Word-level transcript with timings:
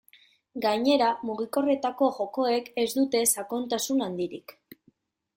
Gainera, 0.63 1.09
mugikorretarako 1.29 2.07
jokoek 2.15 2.71
ez 2.83 2.85
dute 2.95 3.21
sakontasun 3.35 4.01
handirik. 4.07 4.57